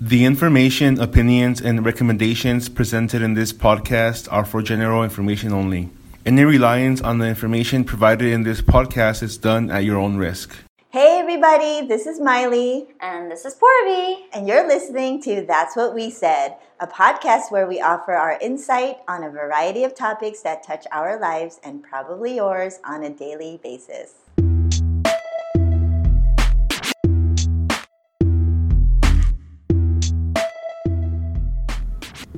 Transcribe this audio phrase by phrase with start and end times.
[0.00, 5.88] The information, opinions, and recommendations presented in this podcast are for general information only.
[6.26, 10.54] Any reliance on the information provided in this podcast is done at your own risk.
[10.90, 12.88] Hey everybody, this is Miley.
[13.00, 14.26] And this is Porby.
[14.34, 18.98] And you're listening to That's What We Said, a podcast where we offer our insight
[19.08, 23.58] on a variety of topics that touch our lives and probably yours on a daily
[23.62, 24.25] basis.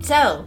[0.09, 0.47] So,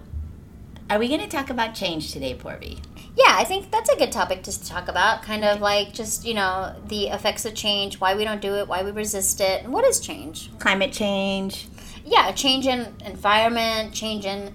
[0.89, 2.79] are we going to talk about change today, Porby?
[3.15, 5.21] Yeah, I think that's a good topic to talk about.
[5.21, 8.67] Kind of like just, you know, the effects of change, why we don't do it,
[8.67, 9.63] why we resist it.
[9.63, 10.49] And what is change?
[10.57, 11.67] Climate change.
[12.03, 14.51] Yeah, change in environment, change in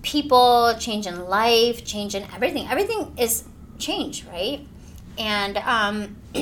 [0.00, 2.66] people, change in life, change in everything.
[2.68, 3.44] Everything is
[3.78, 4.66] change, right?
[5.18, 6.16] And um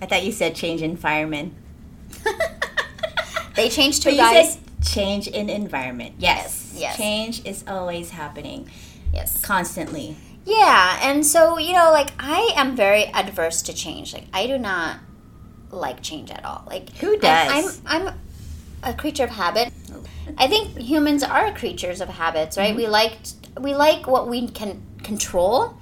[0.00, 1.56] I thought you said change in firemen.
[3.56, 4.58] they changed too, but guys.
[4.84, 6.14] change in environment.
[6.18, 6.44] Yes.
[6.44, 6.61] Yes.
[6.96, 8.68] Change is always happening.
[9.12, 9.42] Yes.
[9.42, 10.16] Constantly.
[10.44, 14.12] Yeah, and so you know, like I am very adverse to change.
[14.12, 14.98] Like I do not
[15.70, 16.64] like change at all.
[16.66, 17.80] Like who does?
[17.86, 18.14] I'm I'm
[18.82, 19.72] a creature of habit.
[20.38, 22.70] I think humans are creatures of habits, right?
[22.70, 22.76] Mm-hmm.
[22.76, 23.18] We like
[23.60, 25.76] we like what we can control,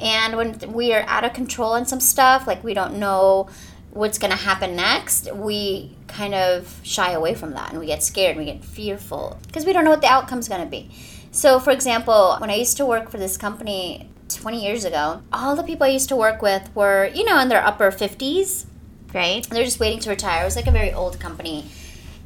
[0.00, 3.48] and when we are out of control in some stuff, like we don't know
[3.92, 8.02] what's going to happen next, we kind of shy away from that and we get
[8.02, 10.90] scared, and we get fearful because we don't know what the outcome's going to be.
[11.30, 15.56] So, for example, when I used to work for this company 20 years ago, all
[15.56, 18.66] the people I used to work with were, you know, in their upper 50s.
[19.14, 19.46] Right.
[19.50, 20.40] They're just waiting to retire.
[20.40, 21.66] It was like a very old company.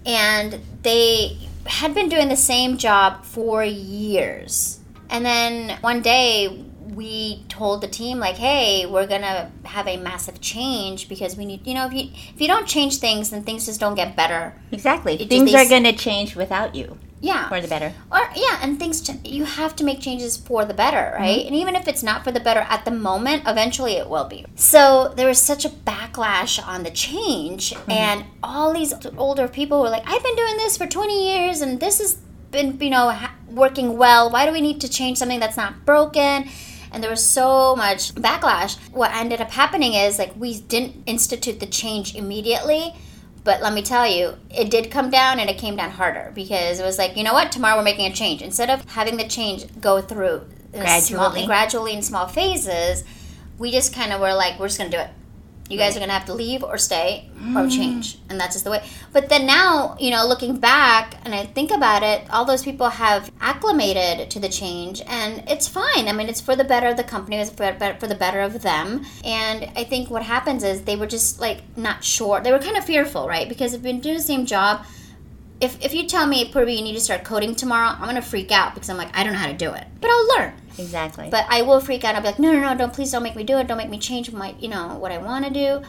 [0.05, 4.79] And they had been doing the same job for years.
[5.11, 6.65] And then one day
[6.95, 11.67] we told the team like hey we're gonna have a massive change because we need
[11.67, 14.55] you know if you if you don't change things then things just don't get better.
[14.73, 15.17] Exactly.
[15.17, 17.49] Things just, are gonna change without you yeah.
[17.49, 17.93] for the better.
[18.13, 21.39] Or yeah and things you have to make changes for the better right?
[21.39, 21.47] Mm-hmm.
[21.49, 24.47] and even if it's not for the better at the moment eventually it will be.
[24.55, 27.91] So there was such a backlash on the change mm-hmm.
[27.91, 31.81] and all these older people were like i've been doing this for 20 years and
[31.81, 32.19] this has
[32.51, 33.13] been you know
[33.49, 34.31] working well.
[34.31, 36.49] Why do we need to change something that's not broken
[36.97, 38.79] and there was so much backlash.
[38.91, 42.95] What ended up happening is like we didn't institute the change immediately.
[43.45, 46.81] But let me tell you, it did come down and it came down harder because
[46.81, 48.41] it was like, you know what, tomorrow we're making a change.
[48.41, 53.05] Instead of having the change go through uh, gradually, small, gradually in small phases,
[53.59, 55.11] we just kind of were like, we're just going to do it
[55.69, 57.71] you guys are to have to leave or stay or mm.
[57.71, 58.19] change.
[58.29, 58.85] And that's just the way.
[59.13, 62.89] But then now, you know, looking back and I think about it, all those people
[62.89, 66.09] have acclimated to the change and it's fine.
[66.09, 68.63] I mean, it's for the better of the company, it's for, for the better of
[68.63, 69.05] them.
[69.25, 72.41] And I think what happens is they were just like not sure.
[72.41, 73.49] They were kind of fearful, right?
[73.49, 74.85] Because they've been doing the same job.
[75.61, 78.23] If, if you tell me, Purvi, you need to start coding tomorrow, I'm going to
[78.23, 79.87] freak out because I'm like, I don't know how to do it.
[80.01, 80.53] But I'll learn.
[80.79, 81.29] Exactly.
[81.31, 82.15] But I will freak out.
[82.15, 83.67] I'll be like, no, no, no, don't please don't make me do it.
[83.67, 85.83] Don't make me change my, you know, what I want to do.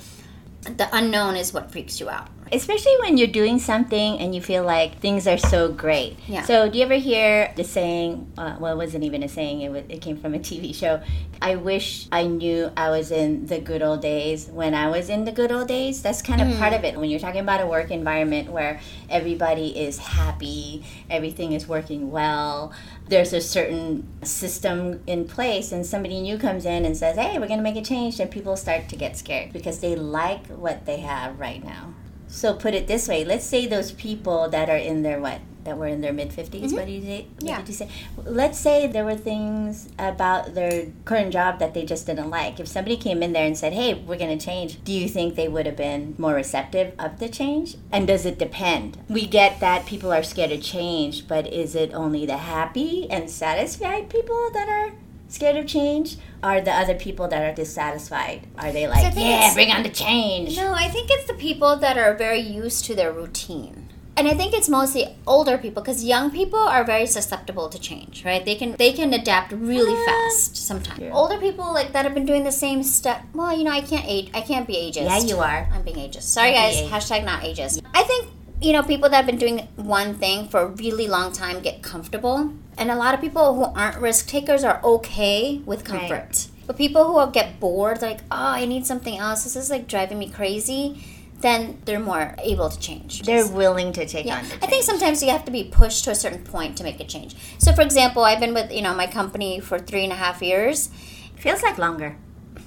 [0.62, 4.64] The unknown is what freaks you out especially when you're doing something and you feel
[4.64, 6.18] like things are so great.
[6.28, 6.44] Yeah.
[6.44, 8.32] So do you ever hear the saying?
[8.38, 9.62] Uh, well, it wasn't even a saying.
[9.62, 11.02] It was, it came from a TV show.
[11.42, 15.26] I wish I knew I was in the good old days when I was in
[15.26, 16.02] the good old days.
[16.02, 16.58] That's kind of mm.
[16.58, 16.98] part of it.
[16.98, 18.80] When you're talking about a work environment where
[19.10, 22.74] everybody is happy, everything is working well.
[23.08, 27.48] There's a certain system in place, and somebody new comes in and says, "Hey, we're
[27.48, 30.86] going to make a change," and people start to get scared because they like what
[30.86, 31.94] they have right now.
[32.28, 35.78] So put it this way: let's say those people that are in their what that
[35.78, 36.76] were in their mid 50s mm-hmm.
[36.76, 37.28] What did you say?
[37.36, 37.58] What yeah.
[37.58, 37.90] did you say?
[38.24, 42.60] Let's say there were things about their current job that they just didn't like.
[42.60, 45.36] If somebody came in there and said, "Hey, we're going to change," do you think
[45.36, 47.76] they would have been more receptive of the change?
[47.92, 48.98] And does it depend?
[49.10, 53.30] We get that people are scared of change, but is it only the happy and
[53.30, 54.94] satisfied people that are
[55.28, 58.48] scared of change are the other people that are dissatisfied?
[58.58, 60.56] Are they like yeah bring on the change.
[60.58, 63.90] No i think it's the people that are very used to their routine.
[64.16, 68.24] And i think it's mostly older people because young people are very susceptible to change
[68.26, 68.44] right?
[68.44, 71.00] They can they can adapt really uh, fast sometimes.
[71.00, 71.12] yeah.
[71.14, 74.06] older people like that have been doing the same stuff well you know i can't
[74.08, 75.06] age i can't be ageist.
[75.12, 75.68] Yeah you are.
[75.74, 76.24] I'm being ageist.
[76.38, 76.82] Sorry guys.
[76.96, 77.82] hashtag not ageist.
[77.94, 78.28] I think
[78.62, 81.82] you know, people that have been doing one thing for a really long time get
[81.82, 82.54] comfortable.
[82.78, 86.12] And a lot of people who aren't risk takers are okay with comfort.
[86.12, 86.48] Right.
[86.66, 89.44] But people who get bored, like, oh, I need something else.
[89.44, 91.04] This is like driving me crazy.
[91.40, 93.22] Then they're more able to change.
[93.22, 94.40] They're willing to take yeah.
[94.40, 94.46] on.
[94.62, 97.06] I think sometimes you have to be pushed to a certain point to make a
[97.06, 97.36] change.
[97.60, 100.42] So, for example, I've been with you know my company for three and a half
[100.42, 100.90] years.
[101.36, 102.18] Feels like longer.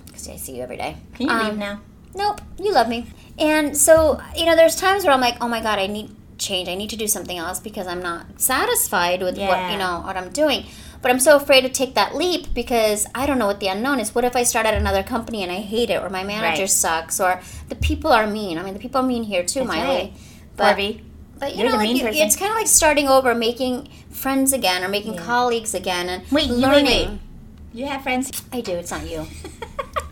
[0.07, 0.97] Because I see you every day.
[1.15, 1.81] Can you um, leave now?
[2.15, 3.07] Nope, you love me.
[3.39, 6.69] And so, you know, there's times where I'm like, oh my God, I need change.
[6.69, 10.17] I need to do something else because I'm not satisfied with what you know what
[10.17, 10.65] I'm doing.
[11.03, 14.01] But I'm so afraid to take that leap because I don't know what the unknown
[14.01, 14.15] is.
[14.15, 16.71] What if I start at another company and I hate it, or my manager Right.
[16.71, 17.41] sucks, or
[17.71, 18.59] the people are mean?
[18.59, 19.97] I mean, the people are mean here too, That's Miley.
[19.97, 20.13] right.
[20.57, 21.03] But Harvey.
[21.39, 24.85] but you You're know, like you, it's kind of like starting over, making friends again,
[24.85, 26.85] or making colleagues again, and wait, learning.
[27.13, 27.19] wait.
[27.73, 28.31] You have friends?
[28.53, 28.73] I do.
[28.73, 29.27] It's not you.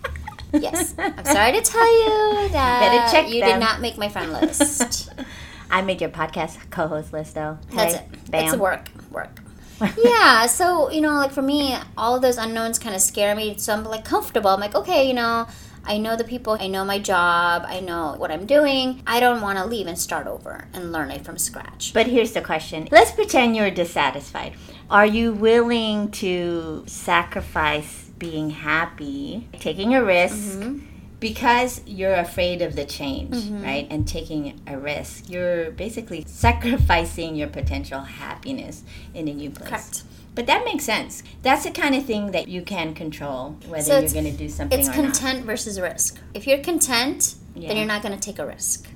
[0.52, 3.50] yes, I'm sorry to tell you that Better check you them.
[3.52, 5.10] did not make my friend list.
[5.70, 7.58] I made your podcast co-host list though.
[7.74, 8.30] That's Hey, it.
[8.30, 8.44] Bam.
[8.48, 8.88] It's work.
[9.10, 9.40] Work.
[10.02, 10.46] yeah.
[10.46, 13.56] So you know, like for me, all of those unknowns kind of scare me.
[13.58, 14.50] So I'm like comfortable.
[14.50, 15.46] I'm like, okay, you know.
[15.84, 19.02] I know the people, I know my job, I know what I'm doing.
[19.06, 21.92] I don't want to leave and start over and learn it from scratch.
[21.94, 22.88] But here's the question.
[22.90, 24.52] Let's pretend you're dissatisfied.
[24.90, 30.78] Are you willing to sacrifice being happy, taking a risk, mm-hmm.
[31.20, 33.62] because you're afraid of the change, mm-hmm.
[33.62, 33.86] right?
[33.90, 35.28] And taking a risk.
[35.28, 38.82] You're basically sacrificing your potential happiness
[39.14, 39.68] in a new place.
[39.68, 40.02] Correct.
[40.34, 41.24] But that makes sense.
[41.42, 44.48] That's the kind of thing that you can control whether So you're going to do
[44.48, 46.20] something It's content versus risk.
[46.32, 47.68] If you're content, Yeah.
[47.68, 48.88] then you're not going to take a risk.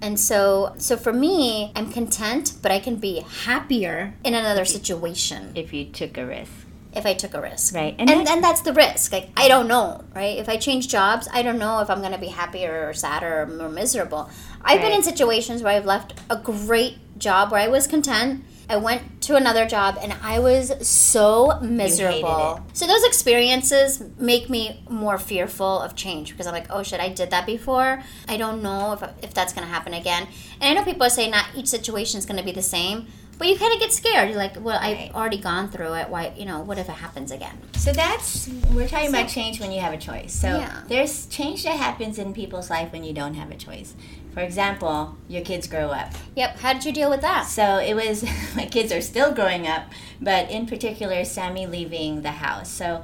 [0.00, 5.52] And so, so for me, I'm content, but I can be happier in another situation
[5.54, 6.52] if you took a risk.
[6.92, 7.74] If I took a risk.
[7.74, 7.94] Right.
[7.98, 9.12] And And and, that's the risk.
[9.12, 10.38] Like I don't know, right?
[10.38, 13.42] If I change jobs, I don't know if I'm going to be happier or sadder
[13.42, 14.30] or more miserable.
[14.62, 18.44] I've been in situations where I've left a great job where I was content.
[18.70, 22.60] I went to another job and I was so miserable.
[22.74, 27.08] So those experiences make me more fearful of change because I'm like, oh shit, I
[27.08, 28.02] did that before.
[28.28, 30.28] I don't know if, if that's going to happen again.
[30.60, 33.06] And I know people say not each situation is going to be the same,
[33.38, 34.28] but you kind of get scared.
[34.28, 35.08] You're like, well, Right.
[35.08, 36.08] I've already gone through it.
[36.08, 37.56] Why, you know, what if it happens again?
[37.76, 40.32] So that's we're talking about change when you have a choice.
[40.32, 40.82] So Yeah.
[40.88, 43.94] there's change that happens in people's life when you don't have a choice.
[44.34, 46.12] For example, your kids grow up.
[46.36, 46.58] Yep.
[46.58, 47.46] How did you deal with that?
[47.46, 48.24] So it was
[48.56, 49.84] my kids are still growing up,
[50.20, 52.70] but in particular Sammy leaving the house.
[52.70, 53.02] So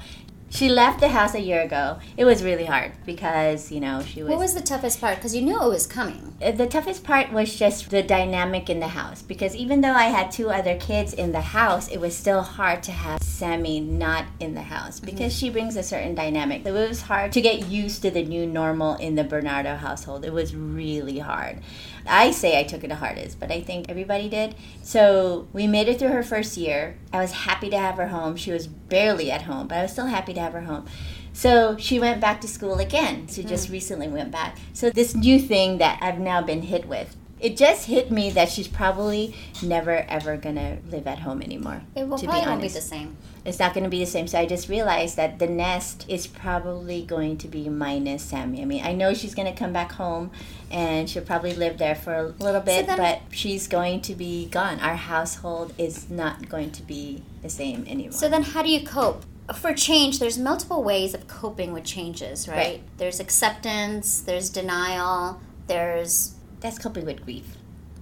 [0.54, 1.98] she left the house a year ago.
[2.16, 5.16] It was really hard because, you know, she was What was the toughest part?
[5.16, 6.32] Because you knew it was coming.
[6.40, 10.04] Uh, the toughest part was just the dynamic in the house because even though I
[10.04, 14.26] had two other kids in the house, it was still hard to have Sammy not
[14.38, 16.62] in the house because she brings a certain dynamic.
[16.64, 20.24] So it was hard to get used to the new normal in the Bernardo household.
[20.24, 21.58] It was really hard.
[22.06, 24.54] I say I took it the hardest, but I think everybody did.
[24.82, 26.96] So we made it through her first year.
[27.12, 28.36] I was happy to have her home.
[28.36, 30.86] She was barely at home, but I was still happy to have her home.
[31.32, 33.26] So she went back to school again.
[33.28, 33.72] She just mm.
[33.72, 34.56] recently went back.
[34.72, 37.16] So this new thing that I've now been hit with.
[37.44, 41.82] It just hit me that she's probably never ever gonna live at home anymore.
[41.94, 43.16] It will to probably be won't be the same.
[43.44, 44.26] it's not gonna be the same.
[44.26, 48.62] So I just realized that the nest is probably going to be minus Sammy.
[48.62, 50.30] I mean, I know she's gonna come back home,
[50.70, 54.46] and she'll probably live there for a little bit, then- but she's going to be
[54.46, 54.80] gone.
[54.80, 58.12] Our household is not going to be the same anymore.
[58.12, 59.24] So then, how do you cope?
[59.54, 62.56] For change, there's multiple ways of coping with changes, right?
[62.56, 62.80] Right.
[62.96, 66.33] There's acceptance, there's denial, there's
[66.64, 67.44] that's coping with grief.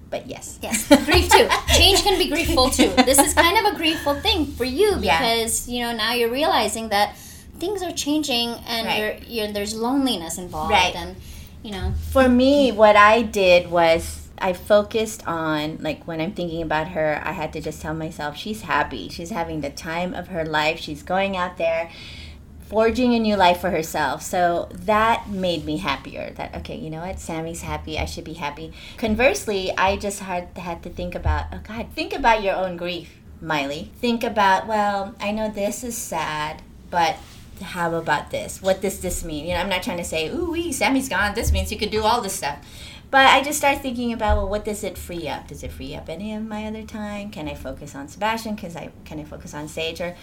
[0.09, 0.59] But yes.
[0.63, 1.49] yes, grief too.
[1.75, 2.91] Change can be griefful too.
[3.05, 5.19] This is kind of a griefful thing for you Yeah.
[5.19, 7.17] because you know now you're realizing that
[7.59, 8.99] things are changing and Right.
[9.29, 10.95] you're, you're there's loneliness involved Right.
[10.95, 11.17] and
[11.63, 16.61] you know For me, what I did was I focused on like when I'm thinking
[16.63, 19.09] about her, I had to just tell myself she's happy.
[19.09, 20.79] She's having the time of her life.
[20.79, 21.91] She's going out there
[22.73, 24.23] forging a new life for herself.
[24.23, 26.33] So that made me happier.
[26.37, 27.21] That okay, you know what?
[27.21, 27.99] Sammy's happy.
[27.99, 28.73] I should be happy.
[28.97, 33.19] Conversely, I just had had to think about, oh god, think about your own grief,
[33.43, 33.93] Miley.
[33.97, 37.17] Think about, well, I know this is sad, but
[37.61, 38.63] how about this?
[38.63, 39.45] What does this mean?
[39.45, 41.35] You know, I'm not trying to say, ooh, wee, Sammy's gone.
[41.35, 42.59] This means you could do all this stuff.
[43.11, 45.49] But I just start thinking about, well, what does it free up?
[45.49, 47.29] Does it free up any of my other time?
[47.29, 48.57] Can I focus on Sebastian?
[48.57, 50.01] Can I can I focus on Sage?
[50.01, 50.17] Or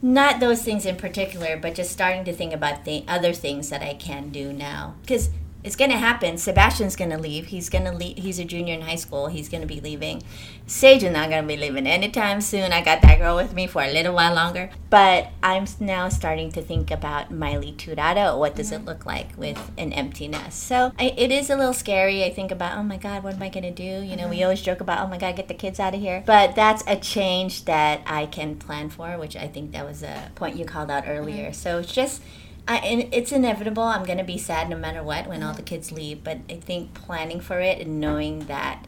[0.00, 3.82] not those things in particular, but just starting to think about the other things that
[3.82, 4.94] I can do now.
[5.02, 5.30] Because
[5.64, 6.38] it's going to happen.
[6.38, 7.46] Sebastian's going to leave.
[7.46, 8.18] He's going to leave.
[8.18, 9.26] He's a junior in high school.
[9.26, 10.22] He's going to be leaving.
[10.66, 12.72] Sage is not going to be leaving anytime soon.
[12.72, 14.70] I got that girl with me for a little while longer.
[14.88, 18.38] But I'm now starting to think about Miley Turado.
[18.38, 18.86] What does it mm-hmm.
[18.86, 20.62] look like with an empty nest?
[20.62, 22.22] So I, it is a little scary.
[22.22, 24.06] I think about, oh my God, what am I going to do?
[24.06, 24.44] You know, we mm-hmm.
[24.44, 26.22] always joke about, oh my God, get the kids out of here.
[26.24, 30.30] But that's a change that I can plan for, which I think that was a
[30.36, 31.46] point you called out earlier.
[31.46, 31.54] Mm-hmm.
[31.54, 32.22] So it's just
[32.68, 33.82] I, and it's inevitable.
[33.82, 36.22] I'm going to be sad no matter what when all the kids leave.
[36.22, 38.86] But I think planning for it and knowing that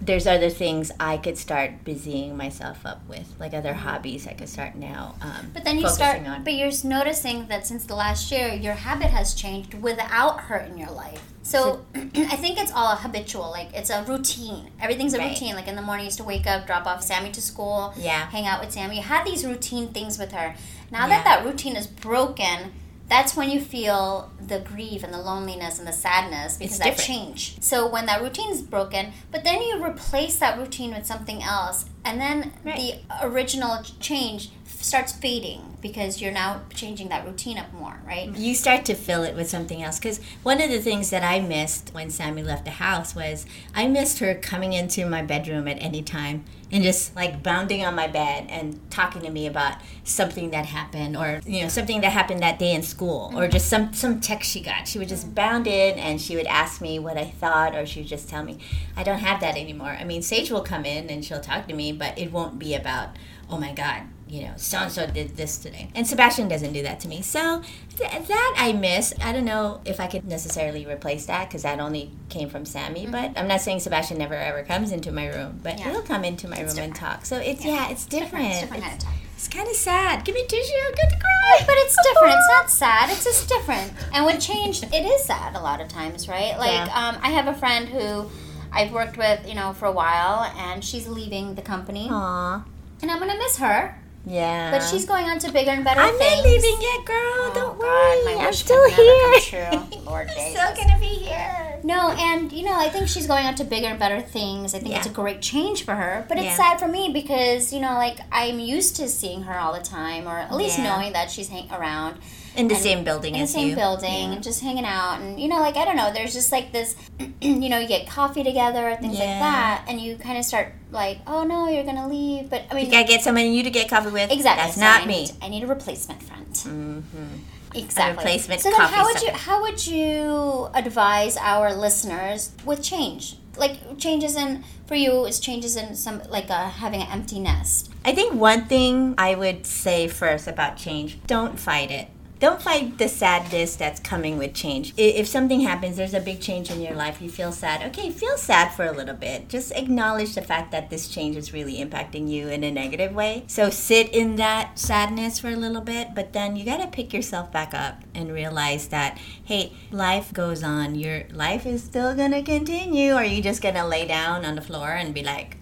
[0.00, 4.48] there's other things I could start busying myself up with, like other hobbies I could
[4.48, 5.14] start now.
[5.20, 6.42] Um, But then you start, on.
[6.44, 10.78] but you're noticing that since the last year, your habit has changed without her in
[10.78, 11.20] your life.
[11.42, 13.50] So I think it's all habitual.
[13.50, 14.70] Like it's a routine.
[14.80, 15.30] Everything's a Right.
[15.30, 15.54] routine.
[15.54, 18.26] Like in the morning, you used to wake up, drop off Sammy to school, Yeah.
[18.30, 18.96] hang out with Sammy.
[18.96, 20.54] You had these routine things with her.
[20.90, 21.08] Now Yeah.
[21.08, 22.72] that that routine is broken,
[23.08, 27.60] that's when you feel the grief and the loneliness and the sadness because that change.
[27.60, 31.84] So when that routine is broken, but then you replace that routine with something else,
[32.04, 32.76] and then Right.
[32.76, 38.34] the original change starts fading because you're now changing that routine up more, right?
[38.36, 41.40] you start to fill it with something else because one of the things that i
[41.40, 45.76] missed when sammy left the house was i missed her coming into my bedroom at
[45.80, 46.44] any time
[46.74, 51.16] and just like bounding on my bed and talking to me about something that happened
[51.16, 53.52] or you know something that happened that day in school or mm-hmm.
[53.52, 55.34] just some some text she got she would just mm-hmm.
[55.34, 58.42] bound in and she would ask me what i thought or she would just tell
[58.42, 58.58] me
[58.96, 61.74] i don't have that anymore i mean sage will come in and she'll talk to
[61.74, 63.10] me but it won't be about
[63.50, 65.90] oh my god you know, so and so did this today.
[65.94, 67.20] And Sebastian doesn't do that to me.
[67.20, 67.62] So
[67.98, 69.12] th- that I miss.
[69.22, 73.06] I don't know if I could necessarily replace that because that only came from Sammy.
[73.06, 75.90] But I'm not saying Sebastian never ever comes into my room, but Yeah.
[75.92, 77.26] he'll come into my room and talk.
[77.26, 78.46] So it's yeah, it's different.
[78.46, 79.14] It's different kind of time.
[79.36, 80.24] It's kind of sad.
[80.24, 80.72] Give me tissue.
[80.88, 81.58] I'm good to cry.
[81.66, 82.34] But it's different.
[82.34, 83.10] It's not sad.
[83.10, 83.92] It's just different.
[84.14, 86.58] And when change, it is sad a lot of times, right?
[86.58, 87.08] Like, Yeah.
[87.08, 88.30] um, I have a friend who
[88.74, 92.64] I've worked with, you know, for a while, and she's leaving the company, Aw.
[93.02, 93.96] and I'm gonna miss her.
[94.26, 94.70] Yeah.
[94.70, 96.36] But she's going on to bigger and better I'm things.
[96.36, 97.16] not leaving yet, girl.
[97.16, 98.36] Oh, Don't God, worry.
[98.36, 99.70] my I'm still here.
[100.06, 100.52] Lord I'm Jesus.
[100.60, 101.78] still gonna be here.
[101.84, 104.74] No, and you know, I think she's going on to bigger and better things.
[104.74, 104.98] I think Yeah.
[104.98, 106.24] it's a great change for her.
[106.26, 106.56] But it's Yeah.
[106.56, 110.26] sad for me because, you know, like I'm used to seeing her all the time
[110.26, 110.84] or at least Yeah.
[110.96, 112.16] knowing that she's hang around
[112.56, 113.76] In the And- same building in the same you.
[113.76, 116.72] building and just hanging out and you know, like I don't know, there's just like
[116.72, 116.94] this
[117.40, 121.18] you know, you get coffee together, things like that, and you kind of start like,
[121.26, 123.88] Oh no, you're gonna leave but I mean You gotta get someone you to get
[123.88, 124.30] coffee with.
[124.30, 124.62] Exactly.
[124.64, 125.22] That's so not I me.
[125.24, 126.46] Need, I need a replacement friend.
[126.54, 127.76] Mm-hmm.
[127.76, 128.16] Exactly.
[128.24, 133.36] replacement so then, coffee how would you how would you advise our listeners with change?
[133.56, 137.90] Like changes in for you is changes in some like uh, having an empty nest.
[138.04, 142.08] I think one thing I would say first about change don't fight it.
[142.40, 144.92] Don't fight the sadness that's coming with change.
[144.96, 147.82] If something happens, there's a big change in your life, you feel sad.
[147.88, 149.48] Okay, feel sad for a little bit.
[149.48, 153.44] Just acknowledge the fact that this change is really impacting you in a negative way.
[153.46, 157.14] So sit in that sadness for a little bit, but then you got to pick
[157.14, 160.96] yourself back up and realize that, hey, life goes on.
[160.96, 163.12] Your life is still going to continue.
[163.12, 165.56] Or are you just going to lay down on the floor and be like,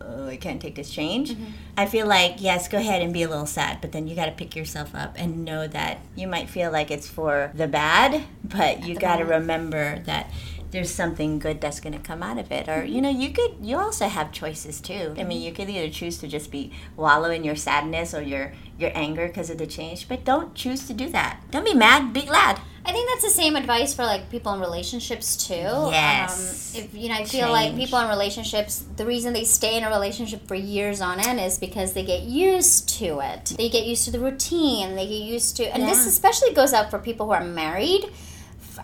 [0.00, 1.30] oh, I can't take this change.
[1.30, 1.44] Mm-hmm.
[1.76, 4.26] I feel like, yes, go ahead and be a little sad, but then you got
[4.26, 8.24] to pick yourself up and know that you might feel like it's for the bad,
[8.44, 10.30] but you got to remember that
[10.70, 13.54] there's something good that's going to come out of it or you know you could
[13.60, 17.30] you also have choices too i mean you could either choose to just be wallow
[17.30, 20.92] in your sadness or your your anger because of the change but don't choose to
[20.92, 24.30] do that don't be mad be glad I think that's the same advice for like
[24.30, 25.52] people in relationships too.
[25.52, 26.74] Yes.
[26.74, 29.84] Um, if you know, I feel like people in relationships, the reason they stay in
[29.84, 33.52] a relationship for years on end is because they get used to it.
[33.58, 34.96] They get used to the routine.
[34.96, 38.10] They get used to, and this especially goes out for people who are married.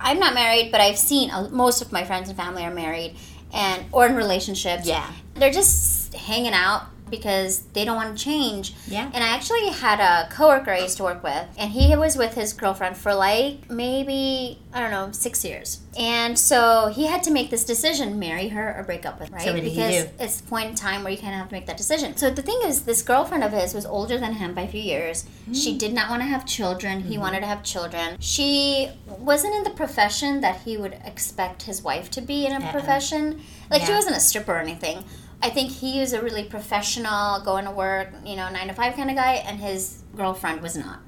[0.01, 3.17] I'm not married, but I've seen most of my friends and family are married,
[3.53, 4.87] and or in relationships.
[4.87, 5.11] Yeah.
[5.35, 8.75] they're just hanging out because they don't want to change.
[8.87, 9.11] Yeah.
[9.13, 12.35] And I actually had a coworker I used to work with, and he was with
[12.35, 17.31] his girlfriend for like maybe I don't know six years, and so he had to
[17.31, 19.37] make this decision: marry her or break up with her.
[19.37, 19.45] Right?
[19.45, 21.49] So what did he because it's the point in time where you kind of have
[21.49, 22.17] to make that decision.
[22.17, 24.81] So the thing is, this girlfriend of his was older than him by a few
[24.81, 25.25] years.
[25.49, 25.55] Mm.
[25.55, 27.01] She did not want to have children.
[27.01, 27.09] Mm-hmm.
[27.09, 28.17] He wanted to have children.
[28.21, 32.57] She wasn't in the profession that he would expect his wife to be in a
[32.57, 32.73] Uh-uh.
[32.73, 33.43] profession.
[33.71, 35.05] Like she wasn't a stripper or anything.
[35.45, 38.95] I think he was a really professional, going to work, you know, nine to five
[38.97, 41.01] kind of guy, and his girlfriend was not.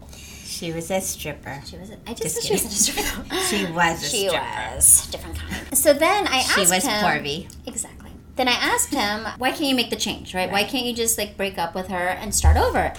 [0.45, 1.91] she was a stripper She was.
[1.91, 3.35] A, I just, Just said she wasn't a stripper.
[3.51, 5.77] she was a she stripper was different kind.
[5.77, 6.67] So then I asked him.
[6.67, 7.01] she was him.
[7.05, 7.49] Corby.
[7.67, 8.11] Exactly.
[8.37, 10.51] Then I asked him, why can't you make the change, right?
[10.53, 12.93] Why can't you just like break up with her and start over?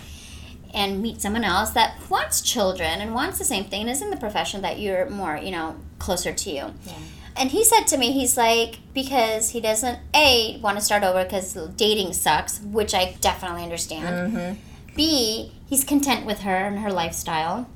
[0.74, 4.10] And meet someone else that wants children and wants the same thing and is in
[4.10, 6.74] the profession that you're more, you know, closer to you.
[6.86, 6.94] Yeah.
[7.38, 11.24] And he said to me, he's like, because he doesn't, A, want to start over
[11.24, 14.34] because dating sucks, which I definitely understand.
[14.34, 14.60] Mm-hmm.
[14.96, 17.70] B, he's content with her and her lifestyle.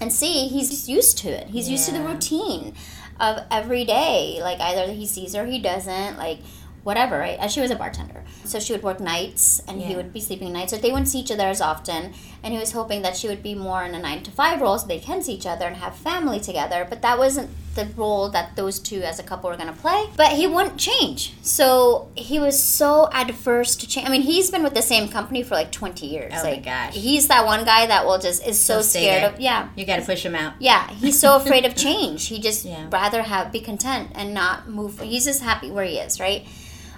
[0.00, 1.48] And C, he's used to it.
[1.48, 2.74] He's used to the routine
[3.18, 4.38] of every day.
[4.40, 6.38] Like either he sees her, he doesn't, like
[6.82, 7.38] whatever, right?
[7.38, 8.24] And she was a bartender.
[8.44, 10.72] So she would work nights and he would be sleeping nights.
[10.72, 12.14] So they wouldn't see each other as often.
[12.42, 14.78] And he was hoping that she would be more in a nine to five role
[14.78, 16.86] so they can see each other and have family together.
[16.88, 20.06] But that wasn't the role that those two as a couple were going to play,
[20.16, 21.34] but he wouldn't change.
[21.42, 24.08] So he was so adverse to change.
[24.08, 26.32] I mean, he's been with the same company for like 20 years.
[26.36, 26.94] Oh my gosh.
[26.94, 29.68] He's that one guy that will just is so scared of yeah.
[29.76, 30.54] You got to push him out.
[30.58, 32.26] Yeah, he's so afraid of change.
[32.26, 32.88] He just Yeah.
[32.90, 34.98] rather have be content and not move.
[35.00, 36.46] He's just happy where he is, right?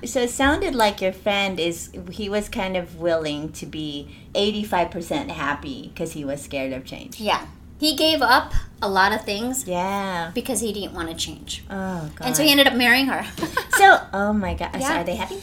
[0.05, 5.29] So it sounded like your friend is he was kind of willing to be 85%
[5.31, 7.21] happy because he was scared of change.
[7.21, 7.47] Yeah.
[7.83, 10.31] He gave up a lot of things Yeah.
[10.35, 11.65] because he didn't want to change.
[11.69, 12.27] Oh god.
[12.27, 13.23] And so he ended up marrying her.
[13.77, 14.71] So, oh my god.
[14.81, 15.41] So are they happy?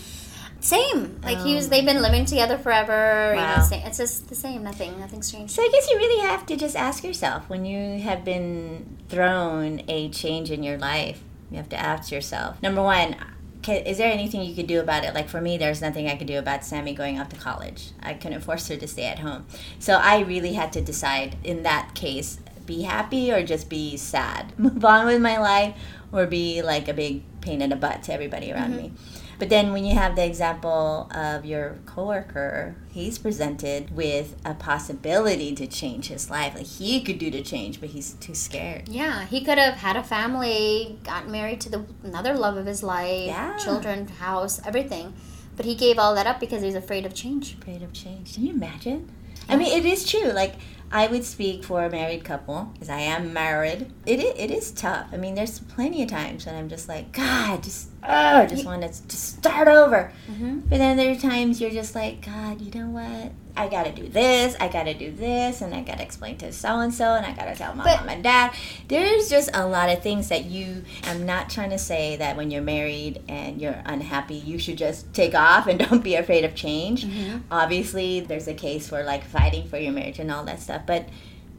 [0.61, 1.19] same.
[1.21, 3.31] Like he Oh was they've been living together forever.
[3.33, 3.57] You Wow.
[3.57, 5.49] know, same, it's just the same, nothing nothing strange.
[5.51, 9.81] So I guess you really have to just ask yourself when you have been thrown
[9.89, 12.61] a change in your life, you have to ask yourself.
[12.61, 13.15] Number one,
[13.61, 15.13] ca is there anything you could do about it?
[15.13, 17.91] Like for me, there's nothing I could do about Sammy going off to college.
[18.01, 19.45] I couldn't force her to stay at home.
[19.79, 24.53] So I really had to decide in that case, be happy or just be sad.
[24.59, 25.75] Move on with my life
[26.11, 28.83] or be like a big pain in the butt to everybody around mm-hmm.
[28.83, 28.91] me.
[29.39, 35.55] But then when you have the example of your coworker, he's presented with a possibility
[35.55, 36.55] to change his life.
[36.55, 38.89] Like he could do the change, but he's too scared.
[38.89, 42.83] Yeah, he could have had a family, got married to the another love of his
[42.83, 43.57] life, Yeah.
[43.57, 45.13] children, house, everything.
[45.55, 47.57] But he gave all that up because he was afraid of change.
[47.61, 48.33] Afraid of change.
[48.35, 49.09] Can you imagine?
[49.47, 50.31] I mean, it is true.
[50.31, 50.55] Like
[50.91, 53.91] I would speak for a married couple because I am married.
[54.05, 55.07] It is, it is tough.
[55.13, 58.65] I mean, there's plenty of times when I'm just like, God, just oh, I just
[58.65, 60.11] want to just start over.
[60.29, 60.59] Mm-hmm.
[60.69, 63.31] But then there are times you're just like, God, you know what?
[63.57, 66.93] I gotta do this, I gotta do this, and I gotta explain to so and
[66.93, 68.53] so, and I gotta tell my But- mom and dad.
[68.87, 70.83] There's just a lot of things that you.
[71.03, 75.13] I'm not trying to say that when you're married and you're unhappy, you should just
[75.13, 77.05] take off and don't be afraid of change.
[77.51, 80.83] Obviously, there's a case for like fighting for your marriage and all that stuff.
[80.85, 81.09] But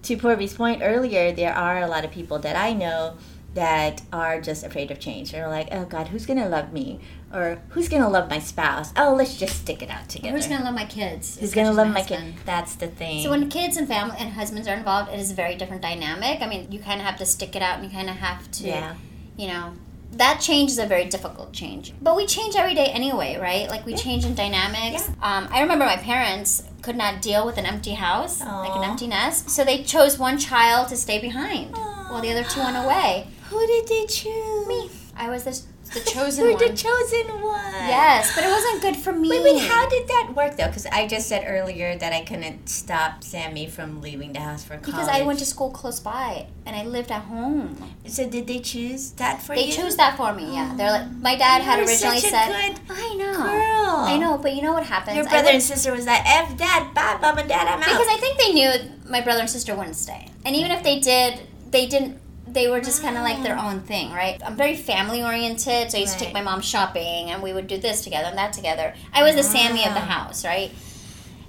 [0.05, 3.15] to Porby's point earlier, there are a lot of people that I know
[3.55, 5.33] that are just afraid of change.
[5.33, 7.01] They're like, oh God, who's gonna love me?
[7.33, 8.93] Or who's gonna love my spouse?
[8.97, 10.37] Oh, let's just stick it out together.
[10.37, 11.39] Who's gonna love my kids?
[11.39, 12.35] Who's gonna love my husband?
[12.37, 12.47] kid?
[12.47, 13.23] That's the thing.
[13.25, 16.41] So when kids and family and husbands are involved, it is a very different dynamic.
[16.43, 18.49] I mean, you kind of have to stick it out, and you kind of have
[18.53, 18.95] to, Yeah.
[19.37, 19.73] you know,
[20.13, 21.93] that change is a very difficult change.
[22.03, 23.69] But we change every day anyway, right?
[23.69, 25.09] Like we change in dynamics.
[25.23, 29.07] Um, I remember my parents could not deal with an empty house, like an empty
[29.07, 31.75] nest, so they chose one child to stay behind,
[32.11, 33.27] while the other two went away.
[33.51, 34.67] Who did they choose?
[34.69, 35.61] Me, I was the,
[35.93, 36.69] the chosen You're one.
[36.69, 37.73] the chosen one.
[37.75, 39.29] yes, but it wasn't good for me.
[39.29, 40.69] Wait, wait, how did that work though?
[40.69, 44.75] Because I just said earlier that I couldn't stop Sammy from leaving the house for
[44.75, 44.87] college.
[44.87, 47.77] Because I went to school close by and I lived at home.
[48.07, 49.73] So did they choose that for They you?
[49.73, 50.55] They chose that for me.
[50.55, 52.75] Yeah, they're like my dad had You're originally such a said.
[52.77, 53.97] good I know, girl.
[54.07, 55.17] I know, but you know what happens?
[55.17, 57.87] Your brother would- and sister was like, "F dad, bye, mom and dad, I'm out."
[57.87, 58.71] because I think they knew
[59.11, 62.19] my brother and sister wouldn't stay, and even if they did, they didn't.
[62.47, 63.71] They were just kind of like their ah.
[63.71, 64.41] own thing, right?
[64.45, 67.69] I'm very family oriented, so I used to take my mom shopping, and we would
[67.69, 68.95] do this together and that together.
[69.13, 70.25] I was the Sammy of the ah.
[70.25, 70.73] house, right?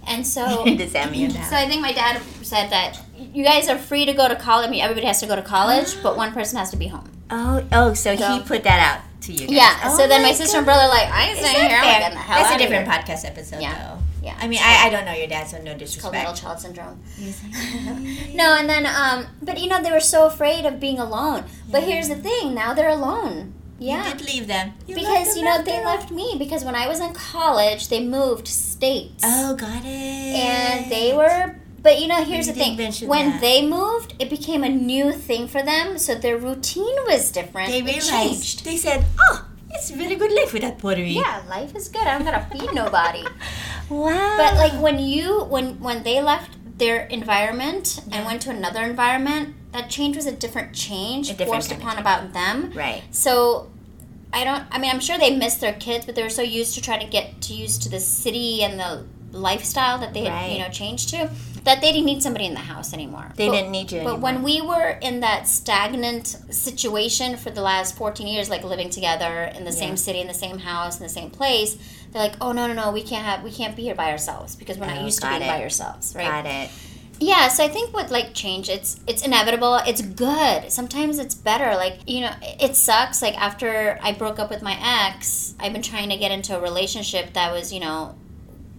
[0.07, 1.55] And so, the Sammy and so.
[1.55, 4.67] I think my dad said that you guys are free to go to college.
[4.67, 7.09] I mean, everybody has to go to college, but one person has to be home.
[7.29, 9.47] Oh, oh, so, So- he put that out to you.
[9.47, 9.51] Guys.
[9.51, 9.79] Yeah.
[9.85, 11.69] Oh so then my oh my sister and brother are like, I ain't here.
[11.69, 13.95] The hell That's a different podcast episode, Yeah.
[13.95, 14.00] though.
[14.21, 14.37] Yeah.
[14.39, 17.01] I mean, I, I don't know your dad, so no It's called middle child syndrome.
[18.33, 21.45] No, and then um, but you know they were so afraid of being alone.
[21.69, 23.53] But here's the thing: now they're alone.
[23.79, 24.07] Yeah.
[24.07, 24.73] You did leave them.
[24.87, 28.47] You because you know they left me because when I was in college they moved
[28.47, 29.87] states Oh, got it.
[29.87, 33.41] and they were but you know here's You the thing when that.
[33.41, 37.81] they moved it became a new thing for them so their routine was different They
[37.81, 38.09] realized.
[38.11, 42.03] changed They said, "Oh, it's a really good life without Rico." yeah life is good
[42.03, 43.23] I don't gotta feed nobody
[43.89, 44.35] Wow.
[44.37, 49.55] but like when you when when they left their environment and went to another environment
[49.71, 53.03] that change was a different change A different forced upon about them right.
[53.11, 53.69] So
[54.33, 56.73] I don't I mean I'm sure they miss their kids but they were so used
[56.75, 60.33] to trying to get to used to the city and the lifestyle that they had
[60.33, 60.51] Right.
[60.53, 61.29] you know changed to
[61.63, 63.31] that they didn't need somebody in the house anymore.
[63.35, 64.19] They But- didn't need you But anymore.
[64.19, 69.43] when we were in that stagnant situation for the last 14 years like living together
[69.55, 69.77] in the Yeah.
[69.77, 71.77] same city in the same house in the same place
[72.11, 74.55] they're like oh no no no we can't have we can't be here by ourselves
[74.55, 75.47] because we're not Oh, used to being it.
[75.47, 76.69] by ourselves right Got it.
[77.19, 79.75] yeah, so I think with like change, it's it's inevitable.
[79.85, 80.71] It's good.
[80.71, 81.75] Sometimes it's better.
[81.75, 83.21] Like you know, it sucks.
[83.21, 84.75] Like after I broke up with my
[85.07, 88.15] ex, I've been trying to get into a relationship that was you know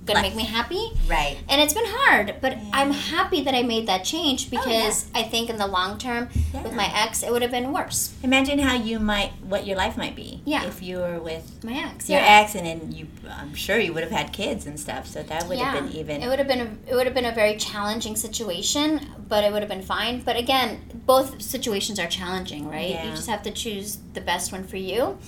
[0.04, 0.90] gonna make me happy.
[1.06, 1.38] Right.
[1.48, 5.22] And it's been hard, but I'm happy that I made that change oh, because I
[5.22, 8.14] think in the long term with my ex, it would have been worse.
[8.22, 10.42] Imagine how you might, what your life might be.
[10.44, 10.64] Yeah.
[10.64, 12.40] If you were with My ex, your yeah.
[12.40, 15.06] ex, and then you, I'm sure you would have had kids and stuff.
[15.06, 16.22] So that would have been even.
[16.22, 19.52] It would have been a, it would have been a very challenging situation, but it
[19.52, 20.22] would have been fine.
[20.22, 22.90] But again, both situations are challenging, right?
[22.90, 23.04] Yeah.
[23.04, 25.18] You just have to choose the best one for you.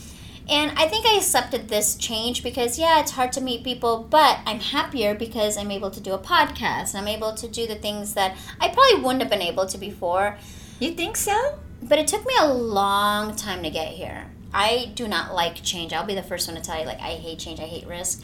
[0.48, 4.40] And I think I accepted this change because yeah, it's hard to meet people, but
[4.44, 6.94] I'm happier because I'm able to do a podcast.
[6.94, 10.36] I'm able to do the things that I probably wouldn't have been able to before.
[10.80, 11.58] you think so?
[11.82, 14.26] But it took me a long time to get here.
[14.52, 15.92] I do not like change.
[15.92, 18.22] I'll be the first one to tell you, like, I hate change, I hate risk.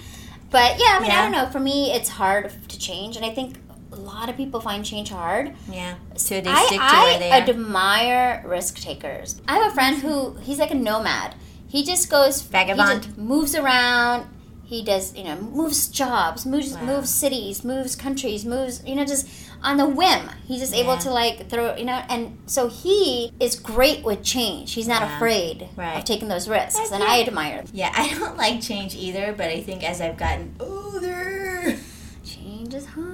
[0.51, 1.21] But yeah, I mean, Yeah.
[1.21, 1.47] I don't know.
[1.51, 3.57] For me, it's hard to change, and I think
[3.93, 5.55] a lot of people find change hard.
[5.71, 5.95] Yeah.
[6.17, 7.49] So they I, stick to I where they are.
[7.49, 9.41] admire risk takers.
[9.49, 11.35] I have a friend who he's like a nomad.
[11.71, 13.05] He just goes Vagabond.
[13.05, 14.27] He just moves around.
[14.65, 16.83] He does, you know, moves jobs, moves Wow.
[16.85, 19.27] moves cities, moves countries, moves, you know, just
[19.65, 20.31] on the whim.
[20.47, 24.75] He's just able to like throw, you know, and so he is great with change.
[24.75, 25.17] He's not Yeah.
[25.17, 25.97] afraid Right.
[25.99, 27.03] of taking those risks, That's and.
[27.03, 27.65] I admire.
[27.73, 31.77] Yeah, I don't like change either, but I think as I've gotten older,
[32.25, 33.10] Change is harder.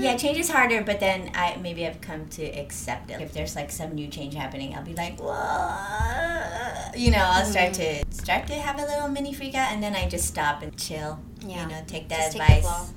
[0.00, 0.82] Yeah, change is harder.
[0.82, 3.20] But then I maybe I've come to accept it.
[3.20, 7.72] If there's like some new change happening, I'll be like, "Whoa," you know, I'll start
[7.72, 8.08] mm-hmm.
[8.08, 10.76] to start to have a little mini freak out, and then I just stop and
[10.76, 11.18] chill.
[11.40, 11.62] Yeah.
[11.62, 12.62] You know, take that Just take the advice.
[12.62, 12.94] flow.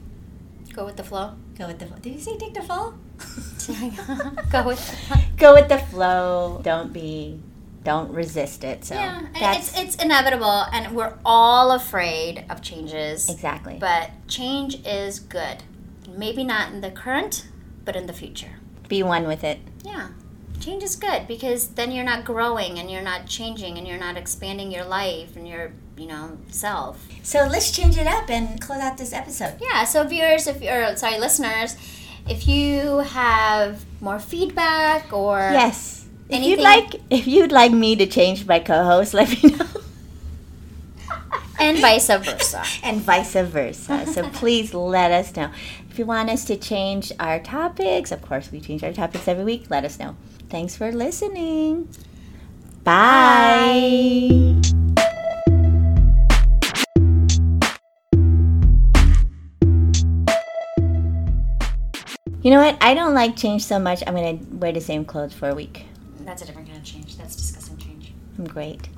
[0.73, 1.33] Go with the flow.
[1.57, 1.85] Go with the.
[1.85, 1.97] flow.
[1.97, 2.93] Did you say take the fall?
[4.51, 5.21] Go with the flow.
[5.37, 6.61] Go with the flow.
[6.63, 7.39] Don't be.
[7.83, 8.85] Don't resist it.
[8.85, 13.27] So yeah, it's it's inevitable, and we're all afraid of changes.
[13.29, 13.77] exactly.
[13.79, 15.63] But change is good.
[16.17, 17.47] Maybe not in the current,
[17.85, 18.55] but in the future.
[18.87, 19.59] be one with it.
[19.83, 20.09] Yeah.
[20.59, 24.17] Change is good because then you're not growing and you're not changing and you're not
[24.17, 27.07] expanding your life and your, you know, self.
[27.23, 29.55] So let's change it up and close out this episode.
[29.61, 31.75] Yeah, so viewers, if you're sorry, listeners,
[32.27, 36.05] if you have more feedback or Yes.
[36.29, 39.65] If you'd like, if you'd like me to change my co-host, let me know.
[41.61, 42.63] And vice versa.
[42.83, 44.05] and vice versa.
[44.07, 45.51] So please let us know.
[45.89, 49.43] If you want us to change our topics, of course, we change our topics every
[49.43, 49.69] week.
[49.69, 50.15] Let us know.
[50.49, 51.87] Thanks for listening.
[52.83, 54.59] Bye.
[62.43, 62.75] You know what?
[62.81, 64.01] I don't like change so much.
[64.07, 65.85] I'm going to wear the same clothes for a week.
[66.21, 67.15] That's a different kind of change.
[67.17, 68.13] That's discussing change.
[68.39, 68.89] I'm great.